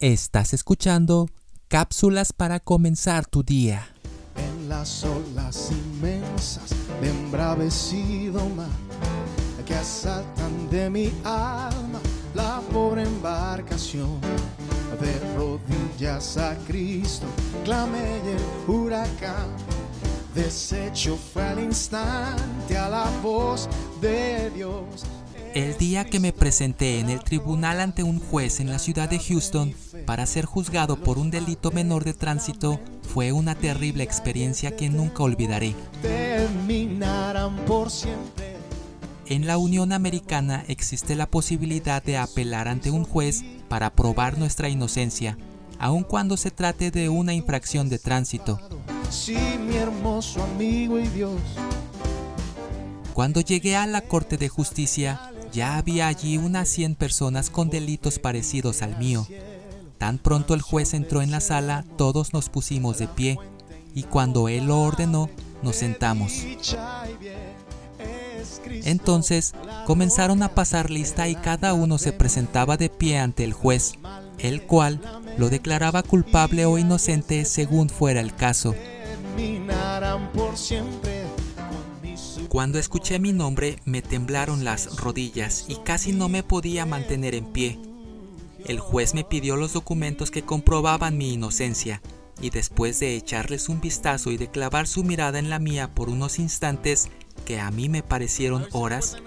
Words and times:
Estás 0.00 0.54
escuchando 0.54 1.28
cápsulas 1.68 2.32
para 2.32 2.58
comenzar 2.58 3.26
tu 3.26 3.42
día. 3.42 3.86
En 4.34 4.66
las 4.66 5.04
olas 5.04 5.70
inmensas 5.70 6.70
de 7.02 7.10
embravecido 7.10 8.48
mar 8.56 8.70
que 9.66 9.74
asaltan 9.74 10.70
de 10.70 10.88
mi 10.88 11.12
alma 11.22 12.00
la 12.34 12.62
pobre 12.72 13.02
embarcación. 13.02 14.18
De 15.02 15.20
rodillas 15.36 16.38
a 16.38 16.56
Cristo 16.66 17.26
clamé 17.62 18.20
el 18.20 18.72
huracán. 18.74 19.50
Desecho 20.34 21.18
fue 21.34 21.42
al 21.42 21.58
instante 21.62 22.78
a 22.78 22.88
la 22.88 23.04
voz 23.22 23.68
de 24.00 24.48
Dios. 24.48 25.04
El 25.54 25.76
día 25.78 26.04
que 26.04 26.20
me 26.20 26.32
presenté 26.32 27.00
en 27.00 27.10
el 27.10 27.24
tribunal 27.24 27.80
ante 27.80 28.02
un 28.02 28.20
juez 28.20 28.60
en 28.60 28.70
la 28.70 28.78
ciudad 28.78 29.08
de 29.08 29.18
Houston 29.18 29.74
para 30.06 30.26
ser 30.26 30.44
juzgado 30.44 30.96
por 30.96 31.18
un 31.18 31.30
delito 31.30 31.70
menor 31.72 32.04
de 32.04 32.14
tránsito 32.14 32.80
fue 33.02 33.32
una 33.32 33.56
terrible 33.56 34.04
experiencia 34.04 34.76
que 34.76 34.88
nunca 34.88 35.24
olvidaré. 35.24 35.74
En 39.26 39.46
la 39.46 39.58
Unión 39.58 39.92
Americana 39.92 40.64
existe 40.68 41.14
la 41.14 41.26
posibilidad 41.26 42.02
de 42.02 42.16
apelar 42.16 42.68
ante 42.68 42.90
un 42.90 43.04
juez 43.04 43.44
para 43.68 43.90
probar 43.90 44.38
nuestra 44.38 44.68
inocencia, 44.68 45.36
aun 45.78 46.04
cuando 46.04 46.36
se 46.36 46.50
trate 46.50 46.90
de 46.90 47.08
una 47.08 47.34
infracción 47.34 47.88
de 47.88 47.98
tránsito. 47.98 48.60
Cuando 53.14 53.40
llegué 53.40 53.76
a 53.76 53.86
la 53.86 54.00
Corte 54.00 54.36
de 54.36 54.48
Justicia, 54.48 55.29
ya 55.52 55.76
había 55.76 56.08
allí 56.08 56.36
unas 56.36 56.68
100 56.68 56.94
personas 56.94 57.50
con 57.50 57.70
delitos 57.70 58.18
parecidos 58.18 58.82
al 58.82 58.98
mío. 58.98 59.26
Tan 59.98 60.18
pronto 60.18 60.54
el 60.54 60.62
juez 60.62 60.94
entró 60.94 61.22
en 61.22 61.30
la 61.30 61.40
sala, 61.40 61.84
todos 61.96 62.32
nos 62.32 62.48
pusimos 62.48 62.98
de 62.98 63.08
pie, 63.08 63.38
y 63.94 64.04
cuando 64.04 64.48
él 64.48 64.66
lo 64.66 64.80
ordenó, 64.80 65.28
nos 65.62 65.76
sentamos. 65.76 66.32
Entonces 68.84 69.54
comenzaron 69.86 70.42
a 70.42 70.54
pasar 70.54 70.90
lista 70.90 71.28
y 71.28 71.34
cada 71.34 71.74
uno 71.74 71.98
se 71.98 72.12
presentaba 72.12 72.76
de 72.76 72.88
pie 72.88 73.18
ante 73.18 73.44
el 73.44 73.52
juez, 73.52 73.94
el 74.38 74.62
cual 74.62 75.00
lo 75.36 75.50
declaraba 75.50 76.02
culpable 76.02 76.64
o 76.64 76.78
inocente 76.78 77.44
según 77.44 77.88
fuera 77.88 78.20
el 78.20 78.34
caso. 78.34 78.74
Cuando 82.50 82.80
escuché 82.80 83.20
mi 83.20 83.32
nombre 83.32 83.76
me 83.84 84.02
temblaron 84.02 84.64
las 84.64 84.96
rodillas 84.96 85.66
y 85.68 85.76
casi 85.76 86.10
no 86.12 86.28
me 86.28 86.42
podía 86.42 86.84
mantener 86.84 87.36
en 87.36 87.44
pie. 87.44 87.78
El 88.66 88.80
juez 88.80 89.14
me 89.14 89.22
pidió 89.22 89.54
los 89.54 89.72
documentos 89.72 90.32
que 90.32 90.42
comprobaban 90.42 91.16
mi 91.16 91.32
inocencia 91.32 92.02
y 92.42 92.50
después 92.50 92.98
de 92.98 93.14
echarles 93.14 93.68
un 93.68 93.80
vistazo 93.80 94.32
y 94.32 94.36
de 94.36 94.50
clavar 94.50 94.88
su 94.88 95.04
mirada 95.04 95.38
en 95.38 95.48
la 95.48 95.60
mía 95.60 95.94
por 95.94 96.08
unos 96.08 96.40
instantes 96.40 97.08
que 97.44 97.60
a 97.60 97.70
mí 97.70 97.88
me 97.88 98.02
parecieron 98.02 98.66
horas, 98.72 99.18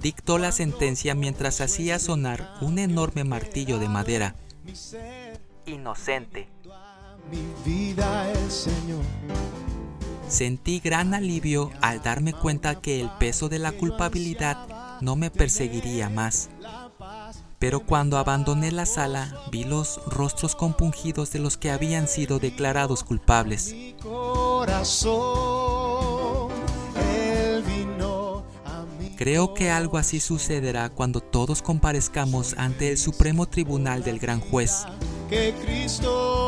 dictó 0.00 0.38
la 0.38 0.50
sentencia 0.50 1.14
mientras 1.14 1.60
hacía 1.60 1.98
sonar 1.98 2.54
un 2.62 2.78
enorme 2.78 3.24
martillo 3.24 3.78
de 3.78 3.90
madera. 3.90 4.36
Inocente. 5.66 6.48
Mi 7.30 7.42
vida 7.62 8.32
Señor. 8.48 9.04
Sentí 10.30 10.78
gran 10.78 11.12
alivio 11.12 11.72
al 11.80 12.02
darme 12.02 12.32
cuenta 12.32 12.80
que 12.80 13.00
el 13.00 13.10
peso 13.18 13.48
de 13.48 13.58
la 13.58 13.72
culpabilidad 13.72 14.56
no 15.00 15.16
me 15.16 15.28
perseguiría 15.28 16.08
más. 16.08 16.48
Pero 17.58 17.80
cuando 17.80 18.16
abandoné 18.16 18.70
la 18.70 18.86
sala 18.86 19.42
vi 19.50 19.64
los 19.64 20.00
rostros 20.06 20.54
compungidos 20.54 21.32
de 21.32 21.40
los 21.40 21.56
que 21.56 21.72
habían 21.72 22.06
sido 22.06 22.38
declarados 22.38 23.02
culpables. 23.02 23.74
Creo 29.16 29.52
que 29.52 29.70
algo 29.70 29.98
así 29.98 30.20
sucederá 30.20 30.90
cuando 30.90 31.20
todos 31.20 31.60
comparezcamos 31.60 32.54
ante 32.56 32.88
el 32.88 32.98
Supremo 32.98 33.46
Tribunal 33.46 34.04
del 34.04 34.20
Gran 34.20 34.40
Juez. 34.40 34.86
que 35.28 35.54
Cristo 35.62 36.39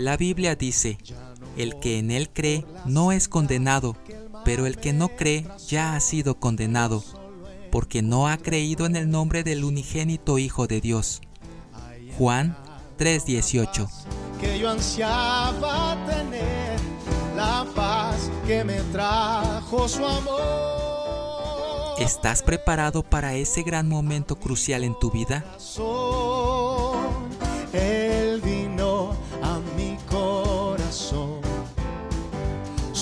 La 0.00 0.16
Biblia 0.16 0.56
dice, 0.56 0.96
el 1.58 1.78
que 1.78 1.98
en 1.98 2.10
él 2.10 2.30
cree 2.32 2.64
no 2.86 3.12
es 3.12 3.28
condenado, 3.28 3.98
pero 4.46 4.64
el 4.64 4.78
que 4.78 4.94
no 4.94 5.08
cree 5.08 5.46
ya 5.68 5.94
ha 5.94 6.00
sido 6.00 6.40
condenado, 6.40 7.04
porque 7.70 8.00
no 8.00 8.26
ha 8.26 8.38
creído 8.38 8.86
en 8.86 8.96
el 8.96 9.10
nombre 9.10 9.42
del 9.42 9.62
unigénito 9.62 10.38
Hijo 10.38 10.66
de 10.66 10.80
Dios. 10.80 11.20
Juan 12.16 12.56
3:18 12.98 13.88
Que 14.40 14.58
yo 14.58 14.70
ansiaba 14.70 15.98
tener 16.06 16.80
la 17.36 17.66
paz 17.76 18.30
que 18.46 18.64
me 18.64 18.80
trajo 18.92 19.86
su 19.86 20.06
amor. 20.06 20.80
¿Estás 21.98 22.42
preparado 22.42 23.02
para 23.02 23.34
ese 23.34 23.62
gran 23.62 23.86
momento 23.86 24.36
crucial 24.36 24.82
en 24.82 24.98
tu 24.98 25.10
vida? 25.10 25.44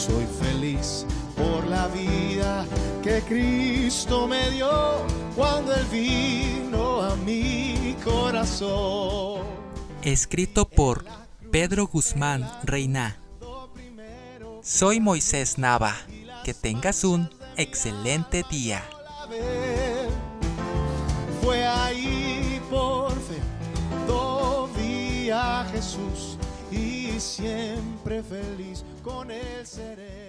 Soy 0.08 0.26
feliz 0.41 1.06
por 1.36 1.66
la 1.66 1.86
vida 1.88 2.64
que 3.02 3.20
Cristo 3.22 4.26
me 4.26 4.50
dio 4.50 5.06
cuando 5.36 5.74
Él 5.74 5.84
vino 5.92 7.02
a 7.02 7.14
mi 7.16 7.94
corazón. 8.02 9.42
Escrito 10.02 10.66
por 10.69 11.04
Pedro 11.50 11.86
Guzmán 11.86 12.50
Reina. 12.64 13.19
Soy 14.62 15.00
Moisés 15.00 15.58
Nava. 15.58 15.94
Que 16.44 16.54
tengas 16.54 17.04
un 17.04 17.28
excelente 17.56 18.42
día. 18.50 18.82
Fue 21.42 21.66
ahí 21.66 22.60
por 22.70 23.12
fe, 23.12 23.38
Jesús 25.72 26.38
y 26.71 27.19
siempre 27.19 28.23
feliz 28.23 28.84
con 29.03 29.31
Él 29.31 29.67
seré. 29.67 30.28